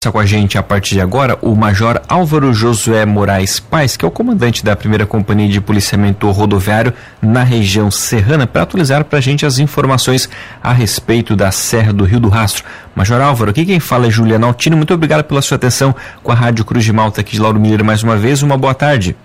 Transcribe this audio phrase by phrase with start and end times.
[0.00, 4.04] Está com a gente a partir de agora o Major Álvaro Josué Moraes Paz, que
[4.04, 9.18] é o comandante da primeira companhia de policiamento rodoviário na região serrana, para atualizar para
[9.18, 10.30] a gente as informações
[10.62, 12.62] a respeito da Serra do Rio do Rastro.
[12.94, 14.76] Major Álvaro, aqui quem fala é Juliana Altino.
[14.76, 17.82] Muito obrigado pela sua atenção com a Rádio Cruz de Malta aqui de Lauro Miller
[17.82, 18.40] mais uma vez.
[18.40, 19.16] Uma boa tarde.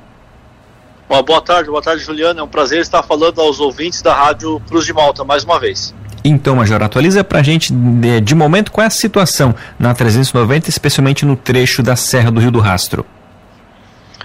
[1.08, 2.40] Uma boa tarde, boa tarde, Juliana.
[2.40, 5.94] É um prazer estar falando aos ouvintes da Rádio Cruz de Malta mais uma vez.
[6.24, 10.70] Então, Major, atualiza para a gente, de, de, momento, qual é a situação na 390,
[10.70, 13.06] especialmente no trecho da Serra do Rio do Rastro.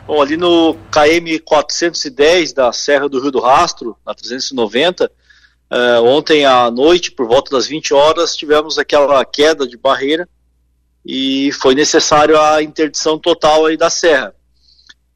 [0.07, 5.09] Bom, ali no KM 410 da Serra do Rio do Rastro, na 390, uh,
[5.71, 10.27] eh, ontem à noite, por volta das 20 horas, tivemos aquela queda de barreira
[11.05, 14.35] e foi necessário a interdição total aí da serra.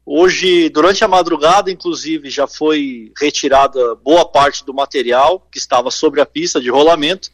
[0.05, 6.19] Hoje, durante a madrugada, inclusive, já foi retirada boa parte do material que estava sobre
[6.19, 7.29] a pista de rolamento.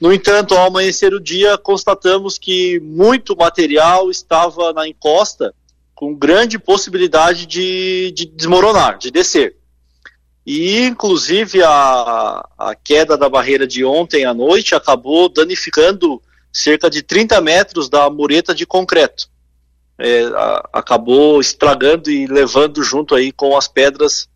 [0.00, 5.52] No entanto, ao amanhecer o dia, constatamos que muito material estava na encosta,
[5.96, 9.56] com grande possibilidade de, de desmoronar, de descer.
[10.46, 17.02] E, inclusive, a, a queda da barreira de ontem à noite acabou danificando cerca de
[17.02, 19.28] 30 metros da mureta de concreto
[19.98, 24.28] é, a, acabou estragando e levando junto aí com as pedras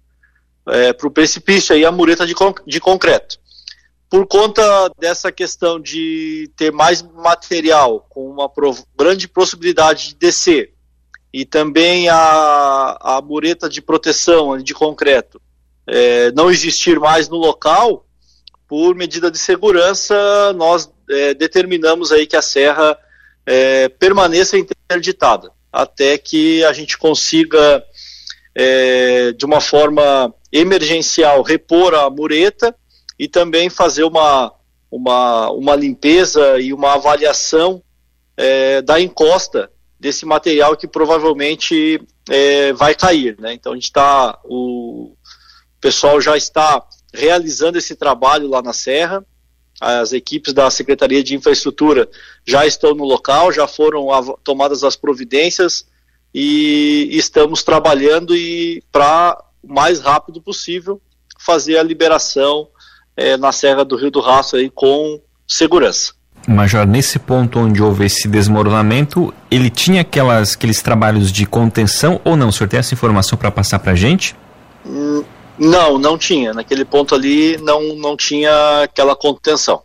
[0.68, 2.34] é, para o precipício aí a mureta de,
[2.66, 3.38] de concreto.
[4.08, 4.62] Por conta
[4.98, 8.50] dessa questão de ter mais material com uma
[8.98, 10.74] grande possibilidade de descer
[11.32, 15.40] e também a, a mureta de proteção de concreto
[15.86, 18.06] é, não existir mais no local,
[18.68, 22.96] por medida de segurança, nós é, determinamos aí que a serra
[23.50, 27.84] é, permaneça interditada até que a gente consiga,
[28.54, 32.72] é, de uma forma emergencial, repor a mureta
[33.18, 34.52] e também fazer uma,
[34.88, 37.82] uma, uma limpeza e uma avaliação
[38.36, 43.36] é, da encosta desse material que provavelmente é, vai cair.
[43.40, 43.52] Né?
[43.52, 45.16] Então a gente está, o
[45.80, 49.26] pessoal já está realizando esse trabalho lá na Serra
[49.80, 52.08] as equipes da Secretaria de Infraestrutura
[52.46, 54.08] já estão no local, já foram
[54.44, 55.86] tomadas as providências
[56.34, 61.00] e estamos trabalhando e para o mais rápido possível
[61.38, 62.68] fazer a liberação
[63.16, 66.12] é, na Serra do Rio do Rastro aí com segurança.
[66.46, 72.36] Major, nesse ponto onde houve esse desmoronamento, ele tinha aquelas, aqueles trabalhos de contenção ou
[72.36, 72.48] não?
[72.48, 74.34] O senhor tem essa informação para passar para a gente?
[75.60, 76.54] Hum, não, não tinha.
[76.54, 79.82] Naquele ponto ali não, não tinha aquela contenção.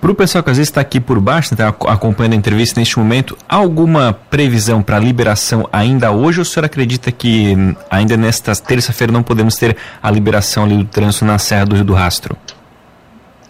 [0.00, 2.98] Para o pessoal que às vezes está aqui por baixo, está acompanhando a entrevista neste
[2.98, 7.54] momento, há alguma previsão para liberação ainda hoje ou o senhor acredita que
[7.88, 11.86] ainda nesta terça-feira não podemos ter a liberação ali do trânsito na Serra do Rio
[11.86, 12.36] do Rastro?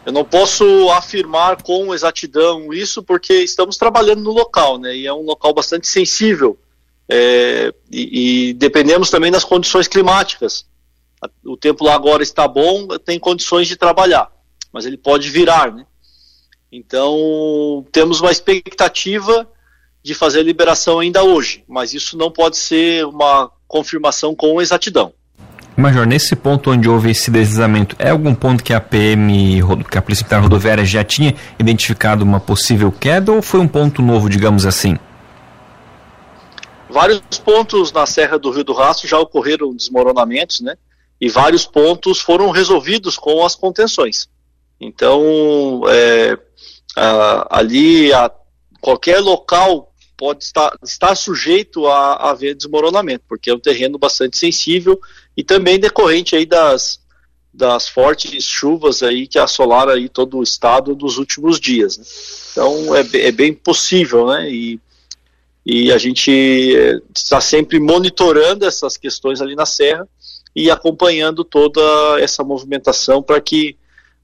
[0.06, 4.94] Eu não posso afirmar com exatidão isso porque estamos trabalhando no local, né?
[4.94, 6.56] E é um local bastante sensível.
[7.09, 10.67] É, e, e dependemos também das condições climáticas
[11.45, 14.31] o tempo lá agora está bom, tem condições de trabalhar,
[14.73, 15.87] mas ele pode virar, né?
[16.73, 19.49] Então, temos uma expectativa
[20.03, 25.12] de fazer a liberação ainda hoje, mas isso não pode ser uma confirmação com exatidão.
[25.77, 29.61] Major, nesse ponto onde houve esse deslizamento, é algum ponto que a PM,
[29.91, 34.01] que a Polícia Militar Rodoviária já tinha identificado uma possível queda ou foi um ponto
[34.01, 34.97] novo, digamos assim?
[36.89, 40.77] Vários pontos na Serra do Rio do Rastro já ocorreram desmoronamentos, né?
[41.21, 44.29] E vários pontos foram resolvidos com as contenções.
[44.81, 46.39] Então, é,
[46.97, 48.31] a, ali, a,
[48.81, 54.37] qualquer local pode estar, estar sujeito a, a haver desmoronamento, porque é um terreno bastante
[54.37, 55.01] sensível
[55.37, 57.01] e também decorrente aí das,
[57.53, 61.99] das fortes chuvas aí que assolaram aí todo o estado nos últimos dias.
[61.99, 62.05] Né?
[62.53, 64.51] Então, é, é bem possível, né?
[64.51, 64.81] E,
[65.67, 70.07] e a gente é, está sempre monitorando essas questões ali na Serra
[70.55, 71.81] e acompanhando toda
[72.21, 73.77] essa movimentação para que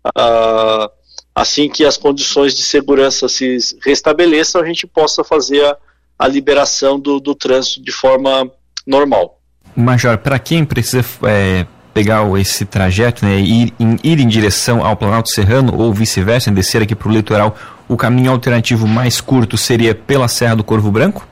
[0.07, 0.91] uh,
[1.35, 5.77] assim que as condições de segurança se restabeleçam, a gente possa fazer a,
[6.19, 8.51] a liberação do, do trânsito de forma
[8.87, 9.41] normal.
[9.75, 14.97] Major, para quem precisa é, pegar esse trajeto, né, ir, em, ir em direção ao
[14.97, 17.57] Planalto Serrano ou vice-versa, descer aqui para o litoral,
[17.89, 21.27] o caminho alternativo mais curto seria pela Serra do Corvo Branco?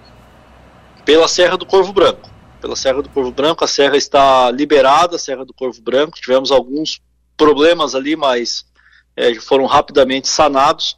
[1.05, 2.28] Pela Serra do Corvo Branco
[2.61, 3.65] pela Serra do Corvo Branco.
[3.65, 6.19] A serra está liberada, a Serra do Corvo Branco.
[6.21, 7.01] Tivemos alguns
[7.37, 8.65] problemas ali, mas
[9.17, 10.97] é, foram rapidamente sanados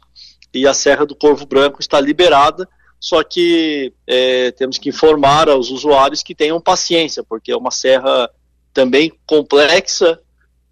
[0.53, 2.67] e a Serra do Corvo Branco está liberada.
[2.99, 8.29] Só que é, temos que informar aos usuários que tenham paciência, porque é uma serra
[8.73, 10.19] também complexa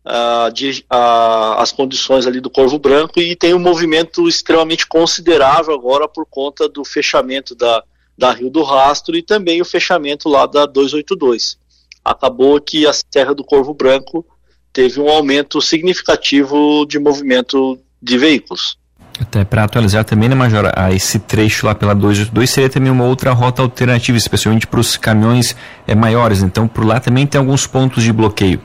[0.06, 5.74] uh, de, uh, as condições ali do Corvo Branco e tem um movimento extremamente considerável
[5.74, 7.84] agora por conta do fechamento da,
[8.20, 11.58] da Rio do Rastro e também o fechamento lá da 282.
[12.04, 14.26] Acabou que a Serra do Corvo Branco
[14.74, 18.78] teve um aumento significativo de movimento de veículos.
[19.20, 23.06] Até para atualizar também, né, Major, a esse trecho lá pela 282 seria também uma
[23.06, 25.56] outra rota alternativa, especialmente para os caminhões
[25.88, 26.42] é, maiores.
[26.42, 28.62] Então, por lá também tem alguns pontos de bloqueio.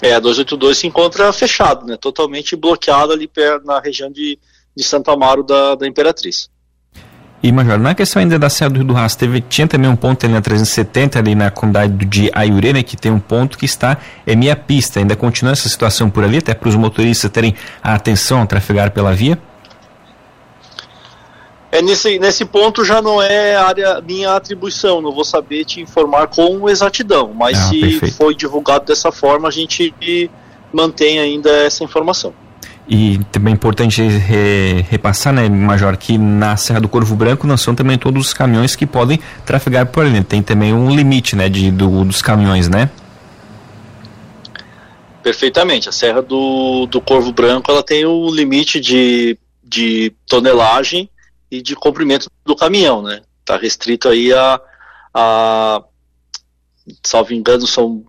[0.00, 3.30] É, a 282 se encontra fechado, né, totalmente bloqueado ali
[3.64, 4.38] na região de,
[4.76, 6.48] de Santo Amaro da, da Imperatriz.
[7.44, 9.94] E, Major, na questão ainda da Serra do Rio do Rastro, teve, tinha também um
[9.94, 13.66] ponto ali na 370, ali na comunidade de Ayurê, né, que tem um ponto que
[13.66, 14.98] está, é minha pista.
[14.98, 18.92] Ainda continua essa situação por ali, até para os motoristas terem a atenção a trafegar
[18.92, 19.38] pela via?
[21.70, 26.28] É nesse, nesse ponto já não é área minha atribuição, não vou saber te informar
[26.28, 28.16] com exatidão, mas ah, se perfeito.
[28.16, 29.92] foi divulgado dessa forma, a gente
[30.72, 32.32] mantém ainda essa informação.
[32.86, 37.56] E também é importante re, repassar, né, Major, que na Serra do Corvo Branco não
[37.56, 40.22] são também todos os caminhões que podem trafegar por ali.
[40.22, 42.90] Tem também um limite, né, de, do, dos caminhões, né?
[45.22, 45.88] Perfeitamente.
[45.88, 51.08] A Serra do, do Corvo Branco ela tem o limite de, de tonelagem
[51.50, 53.22] e de comprimento do caminhão, né?
[53.40, 54.60] Está restrito aí a,
[55.14, 55.82] a,
[57.02, 58.04] salvo engano, são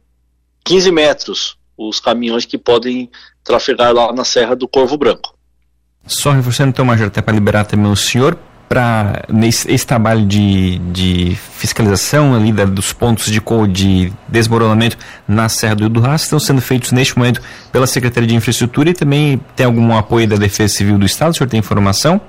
[0.65, 3.09] 15 metros os caminhões que podem
[3.45, 5.33] trafegar lá na Serra do Corvo Branco.
[6.05, 8.37] Só reforçando então, Major, até para liberar também o senhor,
[8.67, 13.39] para esse trabalho de, de fiscalização ali da, dos pontos de,
[13.71, 14.97] de desmoronamento
[15.27, 18.89] na Serra do Rio do Rastro estão sendo feitos neste momento pela Secretaria de Infraestrutura
[18.89, 21.31] e também tem algum apoio da Defesa Civil do Estado?
[21.31, 22.19] O senhor tem informação?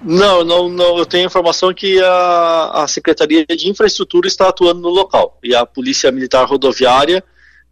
[0.00, 4.88] Não, não, não, eu tenho informação que a, a Secretaria de Infraestrutura está atuando no
[4.88, 7.22] local e a Polícia Militar Rodoviária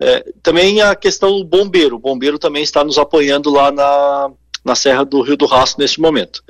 [0.00, 1.96] é, também a questão do bombeiro.
[1.96, 4.30] O bombeiro também está nos apoiando lá na,
[4.64, 6.42] na Serra do Rio do Rastro neste momento.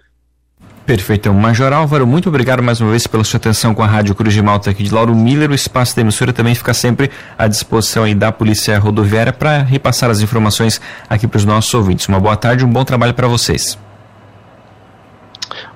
[0.86, 1.34] Perfeito.
[1.34, 4.40] Major Álvaro, muito obrigado mais uma vez pela sua atenção com a Rádio Cruz de
[4.40, 5.50] Malta aqui de Lauro Miller.
[5.50, 10.10] O espaço da emissora também fica sempre à disposição aí da Polícia Rodoviária para repassar
[10.10, 12.06] as informações aqui para os nossos ouvintes.
[12.06, 13.76] Uma boa tarde, um bom trabalho para vocês.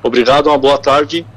[0.00, 1.26] Obrigado, uma boa tarde